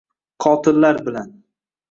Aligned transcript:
Qotillar 0.45 1.01
bilan 1.09 1.31